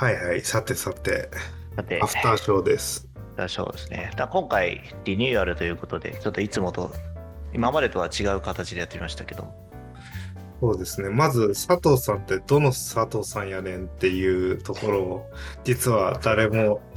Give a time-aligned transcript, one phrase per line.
[0.00, 1.28] はいはい、さてさて、
[1.76, 3.06] さて、アフターショーです。
[3.16, 4.10] アフターショーですね。
[4.16, 6.90] だ今回、リニューアルということで、ちょっといつもと、
[7.52, 9.70] 今までとは違う形でやってみましたけども。
[10.58, 11.10] そうですね。
[11.10, 15.30] まず、佐藤さんってどの佐藤さんやねんっていうところを、
[15.64, 16.80] 実は誰も、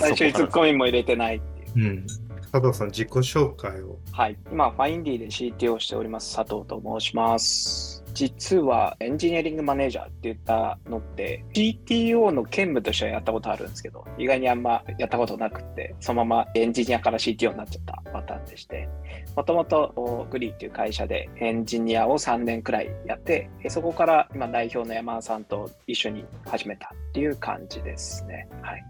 [0.00, 1.90] 最初にツッコミも入れてないっていう。
[1.90, 2.06] うん。
[2.54, 3.98] 佐藤さん自己紹介を。
[4.12, 4.36] はい。
[4.48, 8.04] 今、ファインディで CTO をしております、佐藤と申します。
[8.12, 18.88] 実はエンジニアリングマネージャーって言ったのって、CTO の兼務としてはやったことあるんですけど、意外にあんまやったことなくって、そのままエンジニアから CTO になっちゃったパターンでして、
[19.34, 28.48] もともとグリーっていう会社でエンジニアを3年くらいやって、そこから今代表の山田さんと一緒に始めたっていう感じですね。
[28.62, 28.84] はい。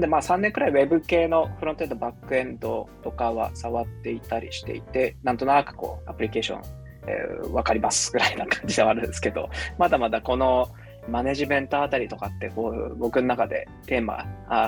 [0.00, 6.62] でまあ3年くらい Web 系のフロントエンド、バックエンドとかは触っていたりしていて、なんとなくこうアプリケーション、
[7.06, 10.68] えー、分かりますぐらいな感じではあるんですけど、 まだまだこの
[11.08, 14.26] マネジメントあたりとかってこう僕の中でテーマ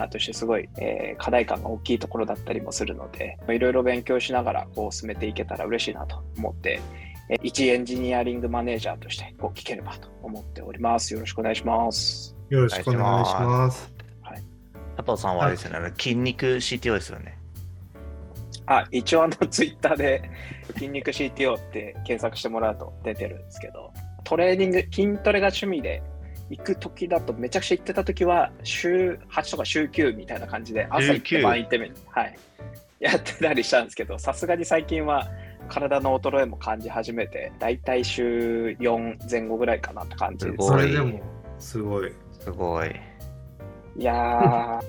[0.09, 6.81] としてすごい、えー課題感が大きいところだったりもするので、いろいろ勉強しながらこう進めていけたら嬉しいなと思って、
[7.29, 11.13] えー一エンジニアリングマネージャーとしてこう聞ければと思っております。
[11.13, 12.35] よろしくお願いします。
[12.49, 13.98] よろしくお願いします。
[14.99, 17.39] 佐藤さんはあれですよね、あの筋肉 CTO ですよね。
[18.67, 20.29] あ、一応あのツイッターで
[20.75, 23.93] 筋肉 CTO って検索してもらうと出てるんですけど、
[24.25, 26.03] トレーニング、筋トレが趣味で
[26.51, 32.37] 行く時だとめちゃくちゃ行ってた時は週8とか週9みたいな感じで朝行って週9晩行ってみはい。
[32.99, 35.29] やってたりしたんですけど、さすがに最近は
[35.69, 41.21] 体の衰えも感じ始めて、だいたい週4前後ぐらいかなって感じですすごいそれでも、
[41.61, 42.13] すごい。
[42.41, 43.08] すごい。
[43.99, 44.81] いやー、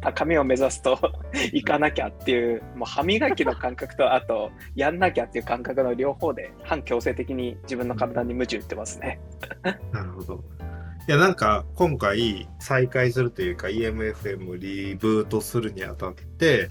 [0.00, 0.98] 高みを目指すと
[1.52, 9.20] 行かなきゃっていう、もう歯磨きの感覚と、あと、やんなきゃっていう感覚の両方で、反強制的に自分の体に鞭打ってますね。
[9.92, 10.44] なるほど。
[11.06, 16.68] いや、なんか、今回、再開するというか、EMFM リブートするにあたって、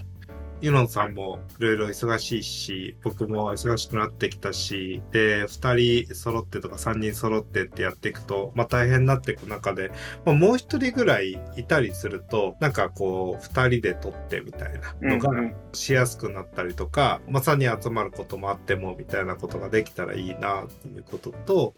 [0.61, 9.91] ユノンさんもいろいろ忙しいし、僕も忙しくなってきたし、で、二人揃ってとか三人揃ってってやっていくと、まあ大変になっていく中で、
[10.25, 15.29] まあ、もう一人ぐらいいたりすると、なんかこう、二人で撮ってみたいなのが
[15.73, 21.75] しやすくなったりとか、まあ3人集まることもあってもみたいなことができたらいいなっていうことと、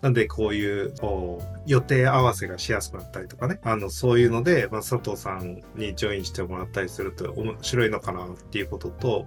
[0.00, 9.26] なんでこういうこう予定合わせがしやすくなったりとかね、あのそういうので、まあ、佐藤さんにジョインしてもらったりすると面白いのかなっていうことと、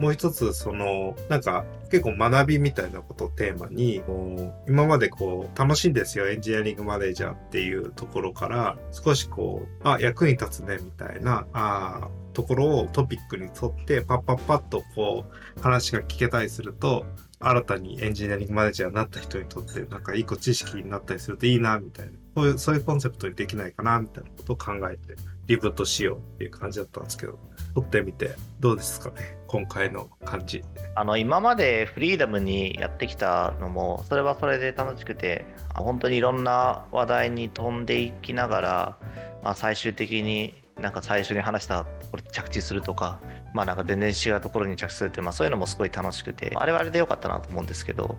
[0.00, 15.26] もう一つ、その、なんか結構学びみたいなことをテーマに、こう今までこう楽しいんですよ、エンジニアリングマネージャーっていうところから、少しこう、あ、役に立つね、みたいな、あところをトピックに沿って、パッパッパッとこ
[15.58, 17.04] う、話が聞けたりすると、
[17.42, 22.12] 新たにエンジニアリングマネージャーになった人にとって、なんか一個知識になったりするといいな、みたいな。
[22.36, 27.38] そういう、そういうコンセプトにできないかな、みたいなことを考えて、リブートしようっていう感じだったんですけど、
[27.74, 30.62] 撮ってみてどうですかね、今回の感じ。
[30.94, 38.98] あの今までフリーダムにやってきたのもそれはそれで楽しくて本当にいろんな話題に飛んでいきながら、
[39.42, 43.20] まあ、最終的になんか最初に話したころに着地するとか
[43.52, 48.16] まあなんか全然違うところに着するっていう、まあ、そういうのもすごい楽しくてあれはあれでよかったなと思うんですけど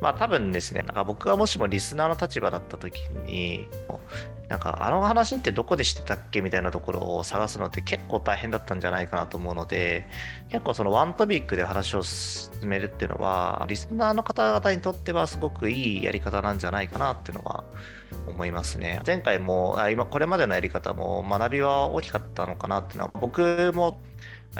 [0.00, 3.68] まあ多分ですねなんか僕がもしもリスナーの立場だった時に
[4.48, 10.08] なんかあの話ってどこでしてたっけみたいなところを探すのって結構大変だったんじゃないかなと思うので
[10.48, 17.64] 結構そのワントピックで話を進めるっていうのはリスナーの方々にとってはすごくいいやり方なんじゃないかなっていうのは
[18.26, 19.00] 思いますね。
[19.06, 24.00] 前回も今これまでのやり方も学びは大きかったのかなっていうのは僕も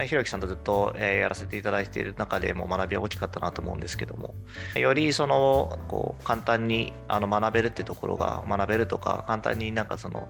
[0.06, 4.34] ひろきさんとずっと、えやらせていただいている中でも学びは大きかったなと思うんですけども
[4.76, 10.28] よりそのこう簡単にあの学べるってところが学べるとか簡単になんかその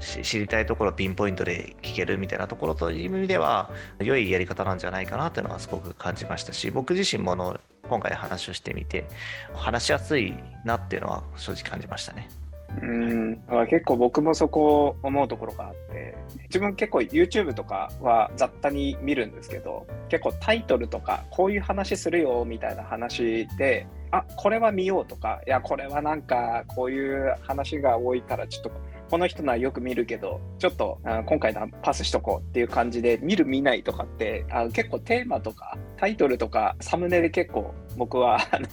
[0.00, 3.70] 知りたいところピンポイントで聞けるみたいなところという意味では
[4.00, 9.06] 良いやり方なんじゃないかなっていうのはすごく感じましたし僕自身もの今回話をしてみて
[9.54, 10.34] 話しやすい
[10.64, 12.41] なっていうのは正直感じましたね。
[12.80, 28.70] うん、結構僕もそこ思うところがあって、自分結構 YouTube とかは雑多に見るんですけど、結構タイトルとかこういう話するよみたいな話で、あ、これは見ようとか、いや、これはなんかこういう話が多いからちょっと
[29.10, 38.66] この人のはよく見るけど、ちょっとあ今回のパスしとこうっていう感じで見る見ないとかって、あ結構テーマとかタイトルとかサムネで結構僕はあの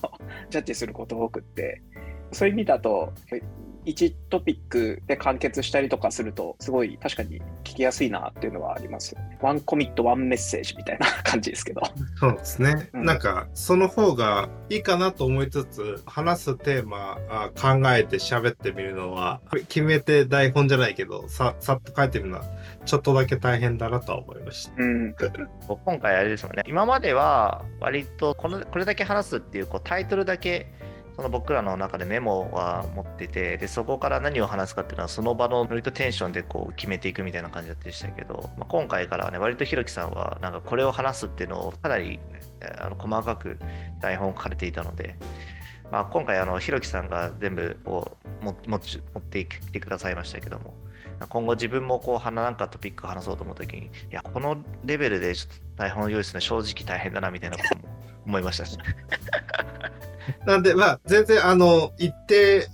[0.50, 1.82] ジャッジすること多くって、
[2.32, 3.14] そういう意味だと、
[3.86, 9.38] 1トピックで完結したりとかすると、すごい確かに聞きやすいなっていうのはありますよね。
[9.42, 11.82] ワンコミット、ワンメッセージみたいな感じですけど。
[12.20, 12.90] そうですね。
[12.94, 22.46] うんなんか、その方がいいかなと思いつつ、話すテーマあ考えて喋ってみるのは、決めて台本じゃないけど、さ、さっと書いてみるのは、
[22.86, 24.74] ちょっとだけ大変だなとは思いました。
[24.78, 25.16] うん。
[25.86, 30.72] 今回あれですもんね今までは割とこのこれだけ話すっていうこうタイトルだけ
[31.20, 42.22] その僕らの中でメモは持っててでそこから何を話すかっていうのはその場の割とテンションでこう決めていくみたいな感じでしたけど、まあ、今回からはね割とひろきさんはなんかこれを話すっていうのをかなり
[42.80, 43.60] あの細かく
[44.00, 45.18] 台本を書かれていたので、
[45.92, 50.74] まあ、今回あのひろきさんが全部こうも持ってきてくださいましたけども
[51.28, 57.84] 今後自分もこう花なんかトピック話そうと思った時にいやこのレベルでちょっと台本を用意するのは正直大変だなみたいなことも
[58.26, 58.78] 思いましたし。
[60.46, 62.68] なんで、まあ、全然、あの、一定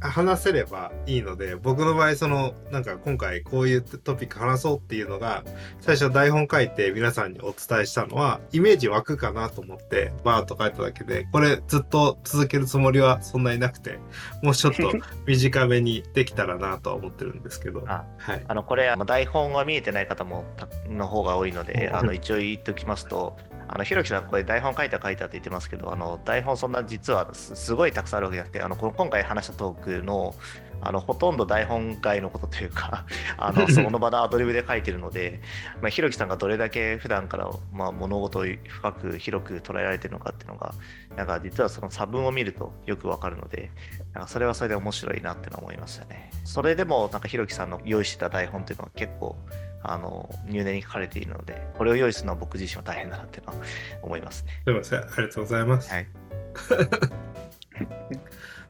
[0.00, 5.44] 話せればいいので、僕の場合、その、なんか今回こういうトピック話そうっていうのが、
[5.80, 13.98] 最初台本書いて皆さんにお伝えしたのは、イメージ湧くかなと思って、バーッと書いただけで、これずっと続けるつもりはそんなになくて、
[14.42, 14.92] もうちょっと
[15.26, 18.44] 短めにできたらなとは思ってるんですけど、あはい。
[18.46, 23.36] あのこれ台本が見えてない方もたの方が多いのであの一応言っておきますと
[23.68, 30.34] あのひろきさんこれ台本書いた書いたって言ってますけどあの台本そんな実はすすごいたくさんあるわけじゃなくてあのこの今回話したトークの
[30.80, 33.06] あのほとんど台本外のことというか
[33.38, 35.40] あの その場のアドリブで書いてるので、
[35.80, 40.74] まあ、ひろきさんがどれだけ普段から、まあ、物事を深く広く捉えられてるのかっていうのが
[41.16, 43.70] なんか実はその差分を見るとよくわかるので
[44.12, 46.30] なんかそれはそれで面白いなってのは思いましたね。
[46.44, 49.36] それでもなんかひろきさんの用意してた台本っていうのは結構
[49.84, 53.58] あの入念に書かれているのでこれを用意するのは僕自身は大変だなっていうのは
[54.02, 54.62] 思いますね。
[54.64, 54.98] すいません。
[55.00, 55.90] ありがとうございます。
[55.90, 56.06] はい。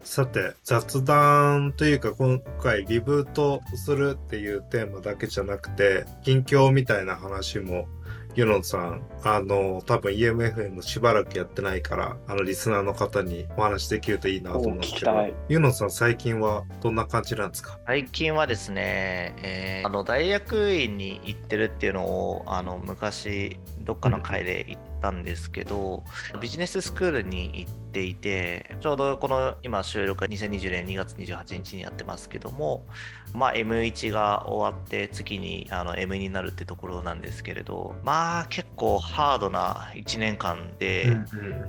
[0.02, 7.88] さて、雑談というか今回リブートするっていうテーマだけじゃなくて、近況みたいな話も、
[8.34, 15.12] ユノンさん、あの、多分 EMFM しばらくやってないから、あの、リスナーの方にお話できるといいなと思うんですけど
[15.48, 17.78] ユノンさん最近はどんな感じなんですか？
[17.86, 26.02] 最近はですね、えーあの大学院に行ってるっていうのをあの昔どっかの会で言ったんですけど、
[26.40, 32.84] ビジネススクールに行っていてちょうどこの今収録が2020年2月28日にやってますけども
[33.32, 41.16] まあ M1 が終わって次にあの M になるってところなんですけれどまあ結構ハードな1年間で、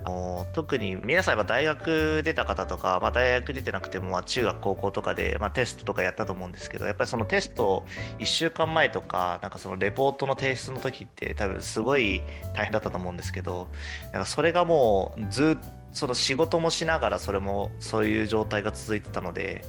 [0.03, 7.85] あの特に皆さんは大学出た方とか、まあ、大学出てなくても、まあ、中学高校とかで、まあ、テストとかやったと思うんですけどやっぱりそのテスト
[8.17, 12.23] 1週間前とかなんかそのレポートの提出の時って多分すごい
[12.55, 13.67] 大変だったと思うんですですけど
[14.13, 19.63] なんかそれがもうずっとその仕事もしながらそれもそういう状態が続いてたので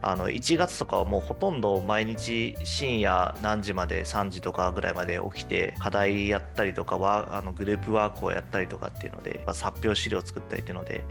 [0.00, 11.04] あの1月とかはもうほとんど毎日深夜何時まで3時とかぐらいまで起きて課題やったりとかはあのグループワークをやったりとかっていうので、発表資料を作ったりっていうので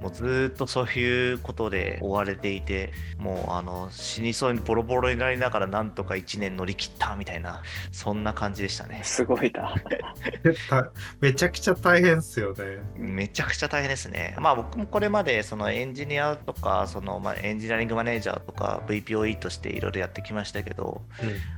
[0.00, 9.74] もうずーっとそういうことで追われていてもうあの死にそうにボロボロになりながらなんとか1年乗り切ったみたいなそんな感じでしたねすごいな。
[10.68, 10.90] た
[11.20, 12.64] めちゃくちゃ大変っすよね。
[12.96, 14.36] めちゃくちゃ大変ですね。
[14.38, 21.02] まあ僕もこれまでそのエンジニアとかそのまあエンジニアリングマネージャーとか VPOE としていろいろやってきましたけど、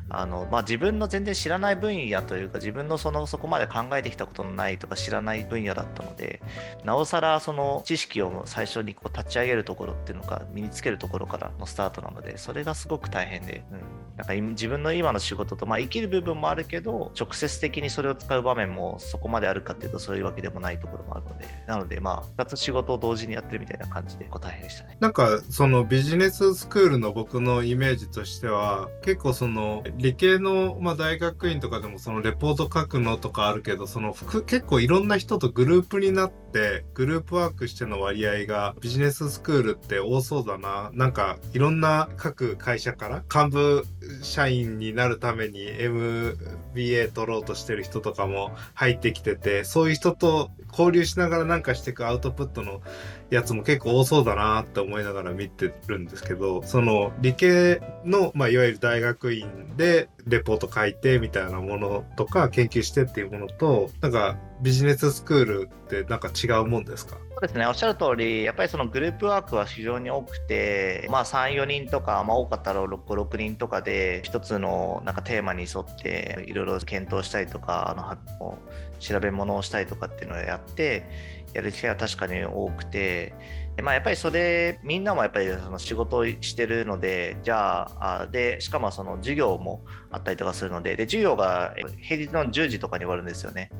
[0.08, 6.40] あのまあ自分の全然知らない分野というか自分のそのそこまで考えてきたことのないとか知らない分野だったので、
[6.84, 13.78] なおさらその知識を最初にこう立ち上げるところっていうのが身につけるところからのスタートなので、それがすごく大変で、うん、
[14.16, 24.96] なんか自分の今の仕事とまあ生きる部分もあるけど、直接的にそれを使う場面もそこまであるかっていうとそういうわけでもないところもあるので、なのでまあ2つ仕事を同時にやってるみたいな感じでこう大変でしたね。
[25.00, 34.14] なんかそのビジネススクールの僕のイメージとしては結構その理系の、まあ、大学院とかでもそのレポート書くのとかあるけどその
[34.46, 40.90] 結構いろんな人とグループになってグループワークしての割合がビジネススクールって多そうだな。
[40.92, 43.84] なんかいろんな各会社から幹部
[44.22, 52.80] 社員になるために MBA 取ろうとしてる人とかも入ってきててそういう人と交流しながらなんかしていくアウトプットの
[53.30, 67.16] やつも結構多そうだなって思いながら見てるんですけど、その理系の、まあ、いわゆる大学院でレポート書いてみたいなものとか研究してっていうものと、なんかビジネススクールってなんか違うもんですか？
[67.16, 78.58] そうですね、おっしゃる通り、やっぱりそのグループワークは非常に多くて、まあ3、4人とか、まあ多かったら6、6人とかで、一つのなんかテーマに沿っていろいろ検討したりとか、あの
[78.98, 81.08] 調べ物をしたりとかっていうのをやって
[81.54, 83.34] やる機会は確かに多くて
[83.76, 93.70] で、まあ、やっぱりそれみんなもやっぱりその仕事をしてるのでじゃああでしかもその授業もあったりとかするのでで授業が平日の10時とかに終わるんですよね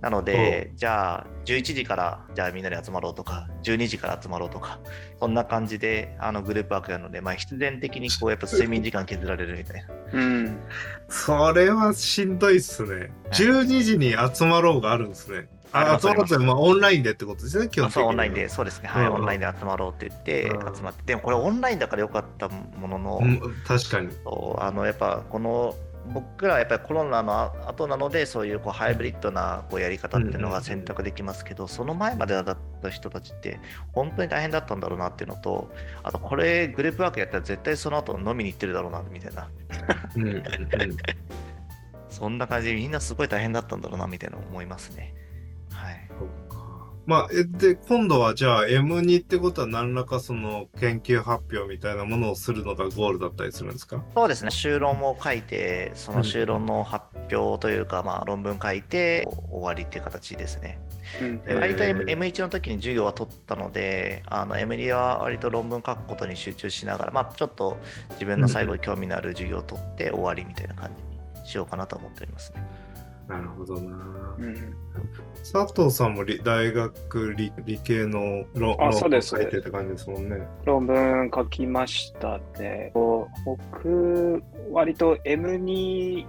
[0.00, 4.80] なのでじゃあ11時からじゃあみんなで集まろうとか12時から集まろうとか
[5.20, 10.58] そんな感じであのグループワークなので、まあ、必然的にこう やっぱ睡眠時間削られるみたいなうん。
[11.08, 13.10] それはしんどいっすね。
[13.32, 15.48] 12時に集まろうがあるんですね。
[15.72, 18.88] あ、集まろうって、まあオンラインでってことですね、基本的にオンラインでそうですね。
[18.88, 21.02] はい、うんオンラインで集まろうって言ってうん集まって。
[21.06, 24.08] でもこれオンラインだからよかったものの、うん、確かに。
[24.58, 25.74] あのやっぱこの
[26.12, 33.60] 僕らはやっぱりコロナの後なのでそういうこうハイブリッドなこうやり方っていうのが選択できますけど、その前までだった人たちって
[33.92, 35.70] 本当に大変だったんだろうなっていうのと
[36.02, 39.48] あとこれグループワークやったら絶対その後飲みに行ってるだろうなみたいな。
[40.16, 40.42] うん
[42.10, 45.14] そんな感じでみんなすごい大変だったんだろうなみたいな思いますね。
[47.08, 54.02] はいまあ、えで、今度はじゃあ M2 ってことは何らかその研究発表みたいなものをするのがゴールだったりするんですか？
[54.14, 60.78] そうですね、修論も書いて、その修論の発表というか、まあ、論文書いて終わりっていう形ですね。
[61.22, 61.42] うん。
[61.44, 67.78] で割とへ M- ー M1 の時に授業は取ったので、あの M2 は割と論文書くことに集中しながら、まあ、ちょっと
[68.12, 70.90] 自分の最後に興味のある授業を取って終わりみたいな感
[71.34, 72.62] じにしようかなと思っておりますね。
[73.28, 73.96] なるほどな。
[74.38, 74.74] うん
[75.52, 80.46] 佐藤さんも理大学理理系の論文書いてって感じですもんね。
[80.64, 82.92] 論文書きましたね。
[83.44, 84.42] 僕、
[84.72, 85.58] 割と M2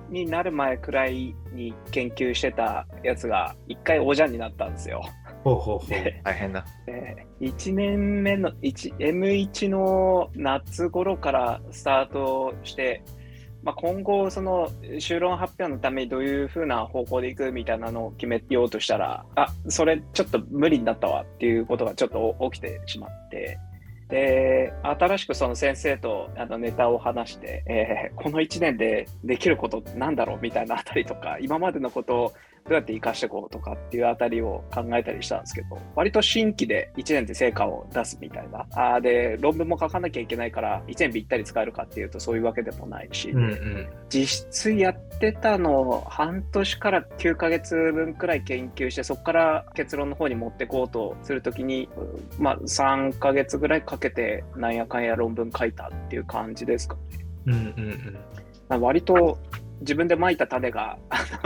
[0.10, 5.01] になる前くらいに研究してたやつが、一回おじゃんになったんですよ。
[5.44, 5.89] ほうほうほう。
[5.89, 6.65] で大変だ。
[6.86, 13.03] で1年目の 1- M1 の夏頃からスタートして、
[13.62, 23.60] まあ、今後、その就論発表のためにどういうふうな方向でいくみたいなのを決めようとしたら、あそれちょっと無理になったわっていうことがちょっと起きてしまって、
[24.10, 32.34] で新しくその先生とあのネタを話して、えーこの1年でできることなんだろうみたいなあたりとか、今までのことを
[32.66, 38.66] どうやって活かしていこうとかっていうあたりを考えたりしたんですけど、割と新規で1年で成果を出すみたいな。
[38.72, 43.89] あーで、論文も書かなきゃいけないから、1年ぴったり使えるかっていうとそういうわけでもないし、うんうん。
[44.10, 52.01] 実質やってたのを半年から9ヶ月分くらい研究して、そこから結論の方に持ってこうとするときに、う
[52.42, 57.25] んまあ3ヶ月ぐらいかけてなんやかんや論文書いたっていう感じですかね。
[57.48, 57.62] うんうんう
[57.92, 58.18] ん。
[58.68, 59.38] まあ割と
[59.81, 60.98] 自分で蒔いた種が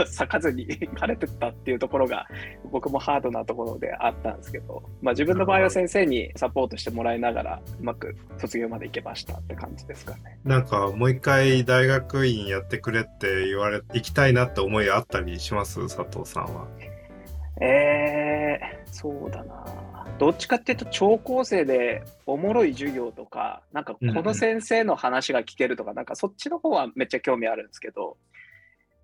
[0.06, 2.26] 咲かずに 枯れてったっていうところが
[2.70, 10.38] 僕もハードなところであったんですけど、まあ、自分の場合は先生にサポートしてもらいながらうまく卒業まで行けましたって感じですかね。
[10.44, 15.80] なんかもう一回大学院やってくれって言われ、行きたいなって思いあったりします？
[15.82, 16.66] 佐藤さんは。
[17.60, 19.64] えー、そうだな。
[20.18, 28.16] どっちかっていうと超高生でおもろい授業とか、なんかこの先生の話が聞けるとか、なんかそっちの方はめっちゃ興味あるんですけど、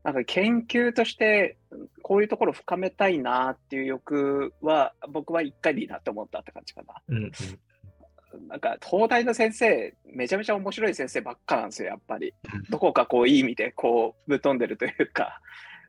[0.04, 1.58] なんか研究として
[2.02, 6.94] こういうところ深めたいなっていう欲は僕は一回でいいなって思ったって感じかな。
[7.08, 8.48] うんうん。
[8.48, 12.32] なんか東大の先生、めちゃめちゃ面白い先生ばっかなんですよ、やっぱり。
[12.70, 15.40] どこかこういい意味でこうぶっ飛んでるというか、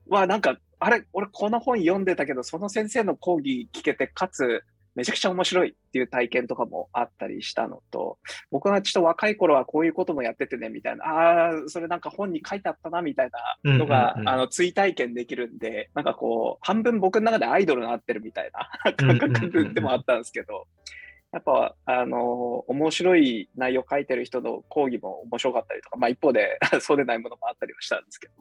[0.08, 4.64] はなんか、あれ、俺この本読んでたけど、その先生の講義聞けて、かつ、
[4.96, 8.18] めちゃくちゃ面白いっていう体験とかもあったりしたのと、
[8.50, 13.30] 僕がちょっと若い頃はこういうこともやっててね、みたいな、ああー、それなんか本に書いてあったな、みたい
[13.64, 20.68] なのが、あの、追体験できるんで、なんかこう、半分僕の中でアイドルになってるみたいな 感覚でもあったんですけど、
[21.32, 28.34] やっぱ、あの、面白い内容書いてる人の講義も面白かったりとか、まあ一方で そうでないものもあったりはしたんですけど、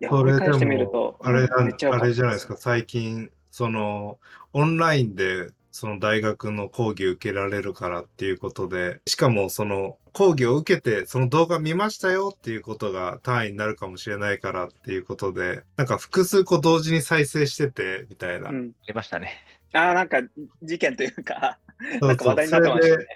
[0.00, 4.18] いや、それ返してみるもと、、あれあれじゃないですか、最近、その、
[4.54, 5.48] オンラインで、
[5.78, 18.50] その大学の講義受けられるからっていうことで、しかもその講義を受けて、その動画見ましたよっていうことが単位になるかもしれないからっていうことで、なんか複数個同時に再生してて、みたいな。
[18.50, 18.72] うん。
[18.82, 19.34] ありましたね。
[19.72, 20.20] ああ、なんか
[20.64, 22.08] 事件というか、そうそう。
[22.08, 23.06] なんか話題にそなってましたね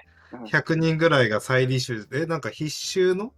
[0.40, 0.56] れで。
[0.56, 3.32] 100人ぐらいが再履修で、なんか必修の？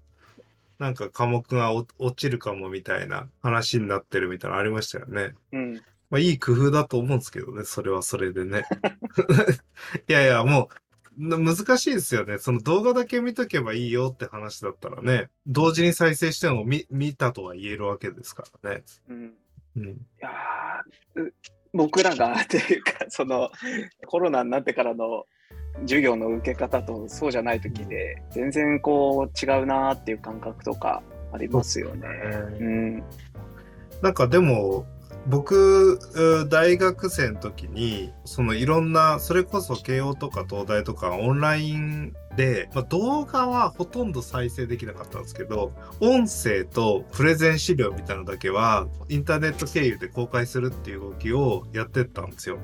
[0.79, 5.33] なんか科目が落落ちるかもみたいな話になってるみたいなのありましたよね。
[5.53, 5.83] うん。
[6.11, 8.65] まあ、いい工夫だと思うんですけどね、それはそれでね。
[10.09, 10.85] いやいや、もう、
[11.17, 12.39] な難しいですよね。
[12.39, 18.83] その動画だけ見とけばいいよって話だったらね、同時に再生しても見見たとは言えるわけですからね。
[19.09, 19.35] うん。
[19.77, 19.85] うん。
[19.91, 20.31] いや
[21.73, 23.51] 僕らが っていうかその
[24.07, 25.27] コロナになってからの
[25.83, 32.09] 授業の受け方とそうじゃない時で全然こう違うなーっていう感覚とかありますよね。
[32.61, 33.05] うん。
[34.03, 34.87] なんかでも、
[35.27, 35.99] 僕、
[36.51, 52.59] 大学生の時に、そのいろんな、それこそ慶応とか東大とかオンラインで、まあ、動画はほとんど再生できなかったんですけど、音声とプレゼン資料みたいなのだけは、インターネット経由で公開するっていう動きをやってったんですよ。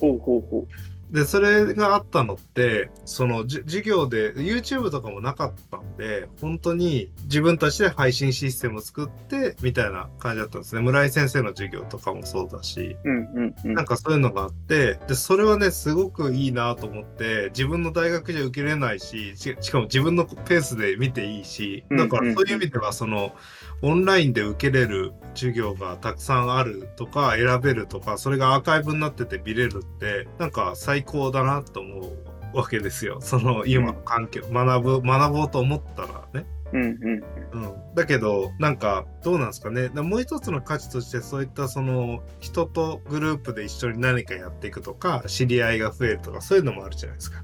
[0.00, 0.66] ほうほうほ
[1.10, 10.82] で、それがあったのって、そのじ授業で YouTube とかもなかったんで、本当に自分たちで配信システムを作って、みたいな感じだったんですね。
[10.82, 13.10] 村井先生の授業とかもそうだし、う。
[13.10, 13.74] うんうんうん。
[13.74, 23.34] なんかそういうのがあって、で、それはね、すごくいいなと思って、自分の大学じゃ受けれないし、ししかも自分のペースで見ていいし、だからそういう意味では、その、
[23.82, 32.00] オンラインで受けれる授業がたくさんあるとか、選べるとか、それがアーカイブになってて見れるって、なんか最高だなと思
[32.54, 33.20] うわけですよ。
[33.20, 36.46] その、今の環境、学ぶ、学ぼうと思ったらね。
[36.72, 37.24] うんうん。
[37.52, 47.42] うん、だけどなんかどうなんですかねだもう一つの価値としてそういったその人とグループで一緒に何かやっていくとか知り合いが増えるとかそういうのもあるじゃないですか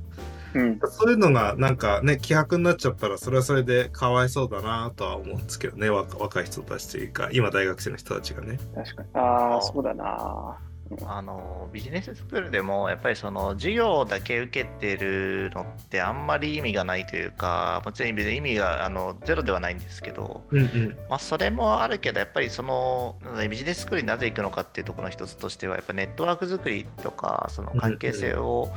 [0.54, 0.80] うん。
[0.88, 9.08] そういうのがなんかね希薄になっちゃったらそれはそれでかわいそうだなとは思うんですけどね若若い人たちというか今大学生の人たちがね確かに。
[9.14, 10.56] ああ、そうだな。
[11.04, 20.96] あのビジネススクールでもやっぱりその授業だけ受けてるのってあんまり意味がないというかもちろん意味があのゼロではないんですけど、うんうん。
[21.08, 23.16] まあ、それもあるけどやっぱりその
[23.50, 28.72] ビジネススクールになぜ行くのかっていうところの一つとしてはやっぱネットワーク作りとかその関係性を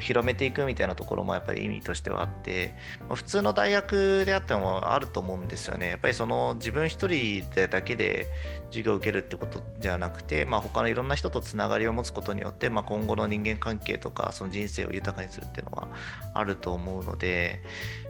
[0.00, 5.88] 広めていくみたいなところもやっぱり意味としてはあってまあ普通の大学であってもあると思うんですよね。
[5.90, 8.26] やっぱりその自分一人でだけで
[8.74, 15.88] 授業を受けるってことじゃなくて、まあ、他のいろんな人とつながりを持つことによって、まあ、今後の人間関係とかその人生を豊かにするっていうのは
[16.34, 17.62] あると思うので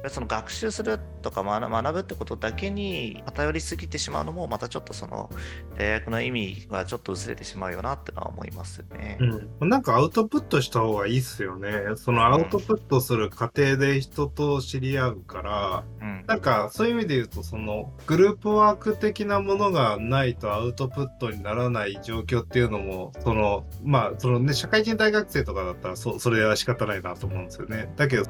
[0.09, 5.31] その学習するとか学学ぶってことだけに偏りすぎてしまうのもまたちょっとその
[5.77, 9.19] 大学の意味がちょっと薄れてしまうよなってのは思いますね。
[9.61, 11.71] うん、なんかアウトプットした方がいいっすよね。
[11.97, 27.93] そのアウトプットする過程で人と知り合うから、うんなんかそういう意味で言うとそのグループワーク的なものがないとアウトプットにならない状況っていうのもそのまあそのね社会人大学生とかだったらそそれは仕方ないなと思うんですよね。
[27.97, 28.25] だけど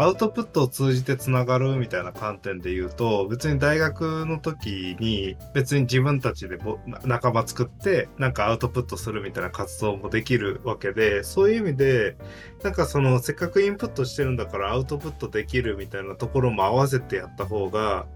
[0.00, 6.56] アウトプットを通じてつながるみたいな観点で言うと別に大学の時に別に自分たちで
[7.04, 12.16] 仲間作ってなんかアウトプットするみたいな活動もできるわけでそういう意味で
[12.62, 18.06] なんかそのせっかくインプットしてるんだからアウトプットできるみたいなところも合わせてやった方が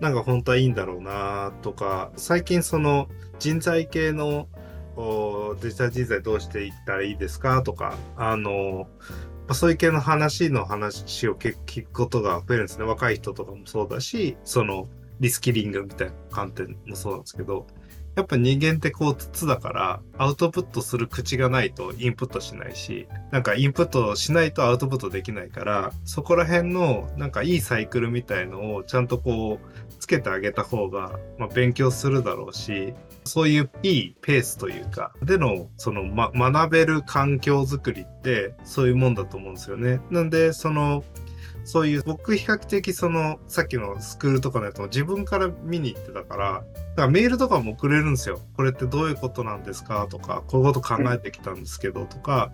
[0.00, 3.08] なんか本当はいいんだろうなとか最近その
[3.38, 4.48] 人材系の
[5.60, 8.88] デジタル人材どうしていったらいいですかとかあの
[9.52, 11.54] そういう系の話の話を聞
[11.86, 12.84] くことが増えるんですね。
[12.84, 14.88] 若い人とかもそうだしその
[15.20, 17.66] リスキリングみたいな観点もそうなんですけど。
[18.18, 40.00] やっぱ人間ってこう筒だからアウトプットする口がないとインプットしないしなんかインプットしないとアウトプットできないからそこら辺のなんかいいサイクルみたいのをちゃんとこうつけてあげた方が、まあ、勉強するだろうしそういういいペースというかでのその、ま、学べる環境づくりってそういうもんだと思うんですよね。
[40.10, 41.04] なんでその
[41.68, 46.64] そういう僕比較的そのさっきのスクールとかのやつも自分から見に行ってたからだか
[47.02, 48.40] らメールとかも送れるんですよ。
[48.56, 52.52] これってどういうことなんですかとかこういうこと考えてきたんですけどとか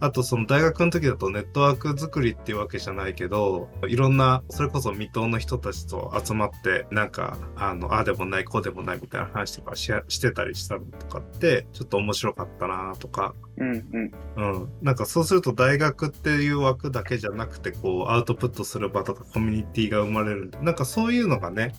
[0.00, 13.34] あとその大学の時だとネットワーク作りっていうわけじゃないけどいろんなそれこそ未踏の人たちと集まってなんかあのああでもないこうでもないみたいな話とかししてたりしたのとかってちょっと面白かったなとか。
[13.58, 13.88] うん
[14.36, 14.54] うん。
[14.54, 20.46] うん、なんかそうすると大学っていう枠だけじゃなくてこうアウトプットする場とかコミュニティが生まれる。
[20.46, 21.74] んでなんかそういうのがね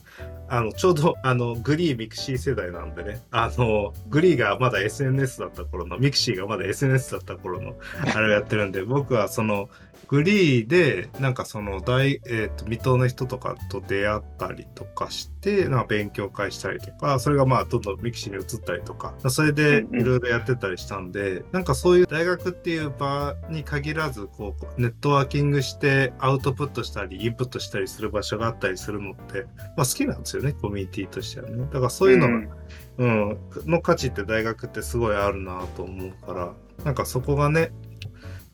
[0.50, 3.22] あのちょうどあのグリーミクシー世代なんでね。
[3.32, 7.76] あのグリーがまだ SNS だった頃のミクシーがまだ SNS だった頃の
[8.16, 9.70] あれをやってるんで僕はその
[10.08, 15.37] グリーでなんかその大、えー、と未踏の人とかと出会ったりとかして
[15.70, 31.58] なんか勉強会したりとかそれがまあどんどんミクシーに移ったりとかそれでいろいろやってたりしたんで、なんかそういう大学っていう場に限らずこうネットワーキングしてアウトプットしたりインプットしたりする場所があったりするのって、まあ、好きなんですよねコミュニティとしてはね。
[31.58, 32.50] だからそういうのが、ん。
[32.98, 37.72] うん、の価値って大学ってすごいあるなと思うからなんかそこがね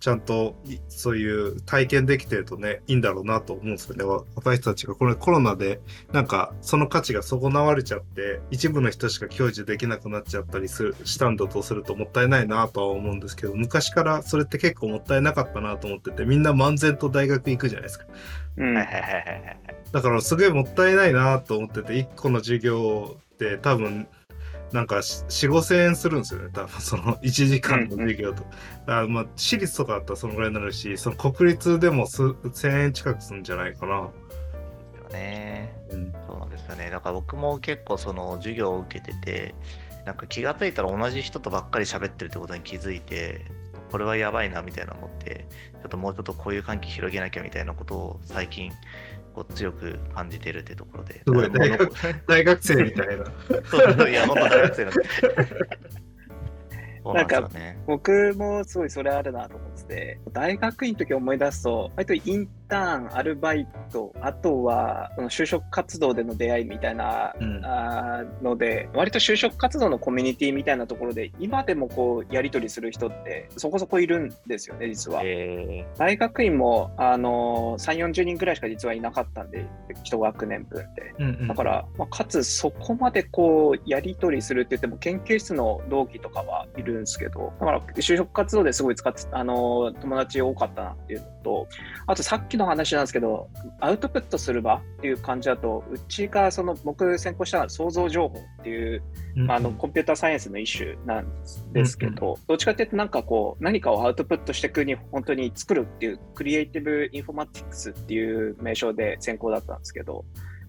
[0.04, 4.04] ちゃんといそういう体験できてるとねいいんだろうなと思うんですよね。
[4.04, 5.80] わ若い人たちがこれコロナで
[6.12, 18.06] なんかその価値が損なわれちゃって一部の人しか享受できなくなっちゃったりするしたんだとするともったいないなとは思うんですけど昔からそれって結構もったいなかったなと思っててみんな漫然と大学行くじゃないですか。
[18.58, 18.76] うん。
[18.76, 19.58] はいはいはいはいはい。
[19.90, 24.10] だからすごいもったいないなと思ってて1個の授業って多分
[24.74, 26.50] なんか4、5千円するんですよね。
[26.52, 28.42] 多分 その1時間の授業と。
[28.42, 28.52] だか
[28.86, 34.10] らまあ、私立とかだったらそのぐらいになるし、その国立でも数1000円近くするんじゃないかな。
[35.14, 35.74] ね。
[35.92, 36.12] うん。
[36.28, 36.90] そうなんですよね。
[36.90, 39.56] だから僕も結構その授業を受けてて、
[40.06, 43.46] なんか気がついたら同じ人とばっかり喋ってるってことに気づいて、
[43.92, 45.46] これはやばいなみたいな思って、
[45.82, 48.72] ちょっともうちょっとこういう関係広げなきゃみたいなことを最近
[49.34, 51.22] こう強く感じてるってところで。
[51.26, 51.92] すごい大学
[52.28, 53.26] 大学生みたいな。
[53.66, 55.00] そうそういや、本当大学生なんで。
[57.04, 57.78] なんですよね。
[57.86, 75.22] 僕もすごいそれあるなと思ってて、大学院の時思い出すと、割とインターン、アルバイト、あとは就職活動での出会いみたいな、うんあーので、割と就職活動のコミュニティみたいなところで、今でもこうやり取りする人ってそこそこいるんですよね、実は。
[75.24, 79.68] え大学院もあの3、40人ぐらいしか実はいなかったんで、
[80.04, 81.14] 一学年分で。
[81.20, 91.68] うんうんだから、まあ、かつそこまでこうやり取りするって言っても研究室の同期とかはいるんですけどだから就職活動ですごい使ってあの友達多かったなっていうのと
[92.08, 93.50] あとさっきの話なんですけど
[93.80, 99.04] アウトプットする場っていう感じだとうちがその僕専攻したのは創造情報っていう
[99.36, 101.28] うんあのコンピューターサイエンスの一種なん
[101.72, 110.24] ですけど、どっちかっていうとなんかこう何かをアウトプットしていくに本当に作るっていうクリエイティブインフォマティクスっていう名称で専攻だったんですけど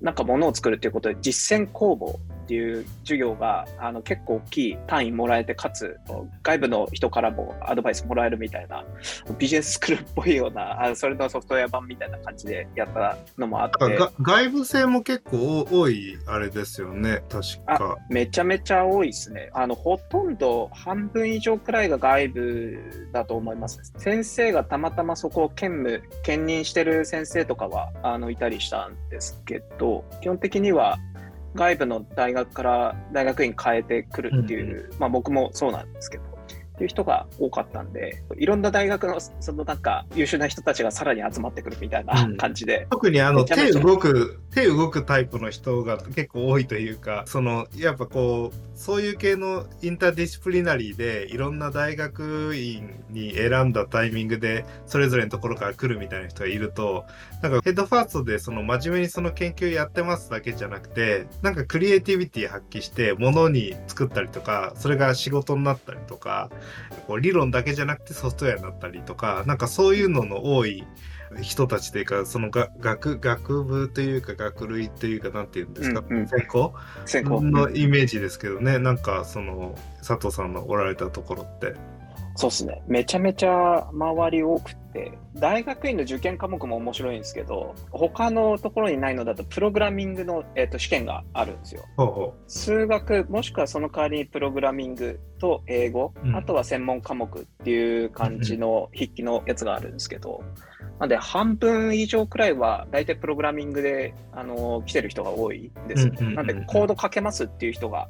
[0.04, 5.98] なんか物を作るっていうことで実践工房っていう授業があの結構大きい単位もらえてかつ
[6.42, 8.84] 外部の人からもアドバイスもらえるみたいな
[9.38, 13.76] ビジネススクールっぽいような あそれのソフトウェア版みたいな感じでやったのもあって
[14.20, 17.96] 外部生も結構多いあれですよね、確か。
[18.08, 19.50] めちゃめちゃ多いですね。
[19.52, 22.78] あの、ほとんど半分以上くらいが外部
[23.12, 23.80] だと思います。
[23.98, 30.98] 先生がたまたまそこを兼務、兼任してる先生とかは、あの、いたりしたんですけど、基本的には
[31.54, 42.36] 外部の大学から大学院変えてくるっていう、まあ僕もそうなんですけど、っていう人が多かったんで、いろんな大学の、そのなんか優秀な人たちがさらに集まってくるみたいなうん。
[42.36, 57.04] 感じで、特にあの手動く手動くタイプの人が結構多いというかそのやっぱこうそういう系の interdisciplinary でいろんな大学院に選んだタイミングでそれぞれのところから来るみたいな人がいると
[57.44, 66.48] なんかヘッドファーストでその真面目にその研究やってますだけじゃなくてなんかクリエイティビティ発揮してものに作ったりとかそれが仕事になったりとか
[67.06, 70.86] こう理論だけじゃなくてソフトウェアになったりとかなんかそういうのの多い
[71.42, 76.72] 人たちというかそのが学学部というか学類というかなんていうんですか、うんうん専攻？
[77.04, 77.42] 先行。
[77.42, 81.74] のイメージですけどねなんかその佐藤さんのおられたところって。
[82.36, 82.82] そうですね。
[82.88, 91.84] めちゃめちゃ周り多くて、大学院の受験科目も面白いんですけど、他のところにないのだと、プログラミングの、えー、と試験があるんですよ。
[91.96, 96.36] ほうほ数学、もしくはその代わりにプログラミングと英語、うん。
[96.36, 100.42] あとは専門科目っていう感じの筆記のやつがあるんですけど、
[100.98, 106.34] なんで半分以上くらいは大体プログラミングで、あの来てる人が多いんですんうんうんうん。
[106.34, 108.08] なんでコード書けますっていう人が、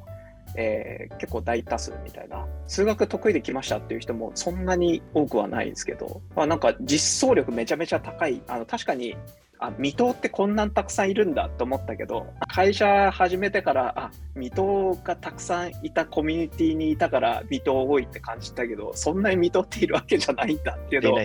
[0.55, 2.45] えー結構大多数みたいな。
[2.67, 8.41] 数学得意で来ましたっていう人もそんなに多くはないんですけど、まあ、なんか実装力めちゃめちゃ高い。
[8.47, 9.15] あの確かに
[9.59, 21.15] あ未踏ってこんなんたくさんいるんだと思ったけど会社始めてからあ未踏がたくさんいたコミュニティにいたから未踏多いって感じたけどそんなに未踏っているわけじゃないんだっていうのを。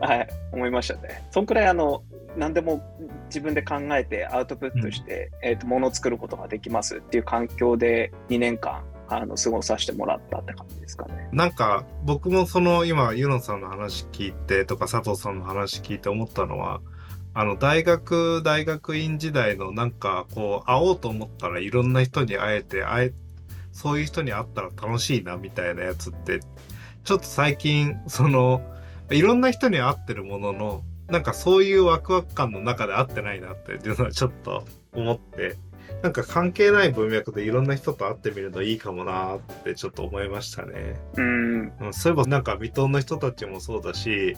[0.00, 1.26] はい、思いましたね。
[1.30, 2.02] そんくらいあの
[2.36, 2.82] 何でも
[3.26, 11.28] 自分で考えてアウトプットして、えー、と物を作ることができますっていう環境で2年間あの過ごさせてもらったって感じですかね。
[11.32, 16.80] うなんか僕もその今ユノさんの話聞いてとか佐藤さんの話聞いて思ったのは
[17.34, 23.12] あの大学大学院時代のなんかこう会おうと思ったらいろんな人に会えて会え
[23.72, 26.40] そういう人に会ったら楽しいなみたいなやつって
[27.04, 28.62] ちょっと最近その
[29.10, 35.56] いろんな人に会ってるもののなんかそういうワクワク感の中で会ってないなっていうのはちょっと思って
[36.02, 40.96] なんか関係ない文脈でいろんな人と会ってみるのいいかもなってちょっと思いましたね。
[41.16, 44.36] うんうんそういえばなんか未踏の人たちもそうだし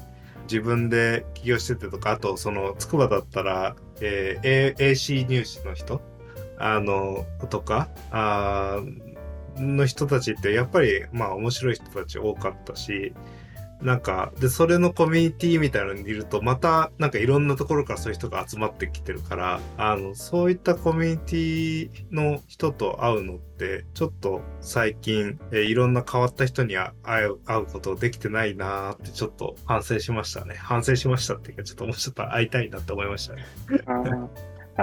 [0.51, 6.01] 自分で起業しててとかあとその筑波だったら、えー A- AC 入試の人？
[6.59, 13.13] あのとかあーの人たちってやっぱりまあ面白い人たち多かったし
[13.83, 33.45] なんかでそれのコミュニティみたいなのにいるとまたなんかいろんなところからそういう人が集まってきてるからあのそういったコミュニティの人と会うのってちょっと最近、えいろんな変わった人に会会う会うことできてないなーってちょっと反省しましたね反省しましたっていうかちょっともうちょっと会いたいなって思いましたね。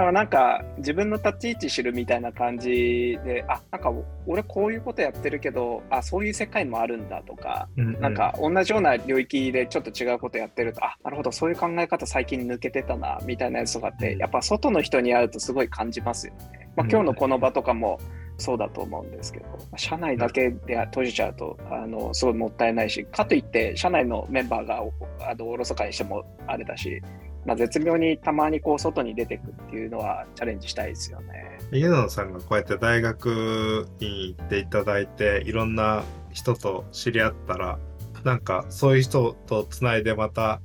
[0.00, 3.92] からなんか自分の立ち位置知るみたいな感じで、あ、なんか
[4.26, 14.18] 俺こういうことやってるけど、あ、そういう世界もあるんだとか、うんなんか同じような領域でちょっと違うことやってると、あ、なるほど、そういう考え方最近抜けてたな、みたいなやつとかって、うん。
[14.18, 16.70] やっぱ外の人に会うとすごい感じますよね。
[16.76, 16.90] まあ、うん。
[16.90, 17.98] 今日のこの場とかも
[18.38, 27.00] そうだと思うんですけど、社内だけで閉じちゃうと、あの、すごいもったいないし、かといって、社内のメンバーがおあのおろそかにしてもあれだし、
[27.44, 31.58] まあ、絶妙にたまにこう外に出てくっていうのはチャレンジしたいですよね。
[31.72, 37.78] ユノさんがこうやって大学に行っていただいていろんな人と知り合ったら
[38.24, 40.60] なんかそういう人とつないでまた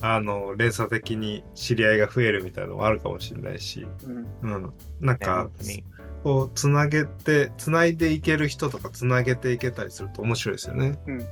[0.00, 4.26] あの連鎖的に知り合いが増えるみたいなのもあるかもしれないし、うん。
[4.42, 5.84] うん、なんねか本当に
[6.22, 10.98] こうつなげてつないでいける人とかつなげていけたりすると面白いですよね。
[11.06, 11.26] うんうん。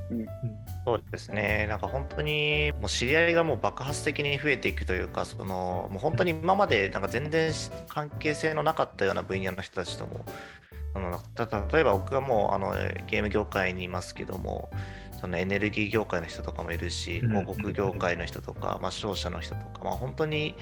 [0.84, 7.52] そうですね、なんか本当にもう知り合いがもう爆発的に増えていくというか、そのもう本当に今までなんか全然
[7.88, 10.24] 関係性のなかったような分野の人たちとも、
[10.94, 12.72] あのた例えば僕がもうあの
[13.06, 14.70] ゲーム業界にいますけども、
[15.20, 17.28] そのエネルギー業界の人とかもいるし、うん。
[17.28, 20.54] 広告業界の人とか、まあ、商社の人とか、まあ、本当に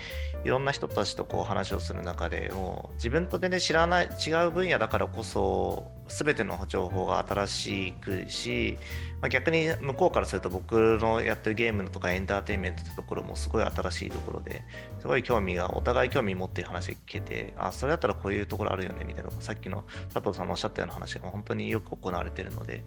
[0.45, 8.79] いろんな人たちとこう話をする中でもう自分と全然知らない違う分野だからこそ全ての情報が新しくし、
[9.21, 14.63] まあ、逆に向こうからすると僕のやってるゲームとかエンターテインメントってところもすごい新しいところで
[15.01, 22.85] すごい興味がお互い興味持ってる話が聞けてあそれだったらこういうところあるよねみたいなさっきの佐藤さんのおっしゃったような話が本当によく行われてるので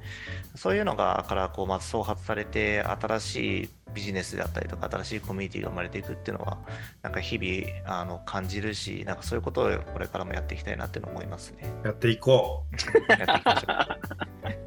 [0.55, 6.57] そういうのがからこうまず創発されて新しいビジネスであったりとか新しいコミュニティが生まれていくっていうのは
[7.01, 11.69] なんか日々あの感じるしなんかそういうことをこれからもやっていきたいなっていうのを思いますね。
[11.83, 12.63] やっていこ
[13.09, 14.61] やっていきましょう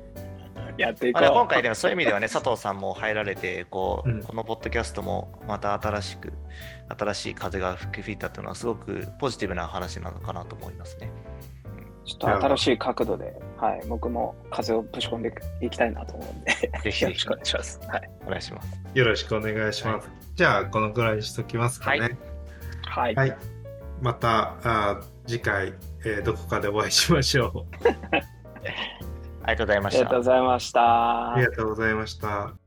[0.76, 1.48] やっていこまあね、今う。
[1.48, 6.32] 回でもそういう意味ではね佐藤さんも入られてこう、うんこのポッドキャストもまた新しく
[6.88, 11.10] 新しい風が吹き吹いたっていうのはすごくポジティブな話なのかなと思いますね。
[12.04, 17.80] ちょっと新しい角度で、はい、僕も風をぶち込んでいきたいなと思うんで、ぜひよろしくお願いします。
[17.88, 18.10] はい。
[18.26, 18.80] お願いします。
[18.94, 18.98] う。
[18.98, 20.10] よろしくお願いします。
[20.34, 22.00] じゃあこのぐらいにしときますかね。
[22.00, 22.34] はい
[22.84, 23.14] はい。
[23.14, 23.36] はい。
[24.00, 25.72] またあ次回、
[26.04, 27.88] えーどこかでお会いしましょう。
[29.46, 30.18] ありがとうございましたありがとう。
[30.18, 31.46] ございましたあり。
[31.46, 32.63] がとうございました。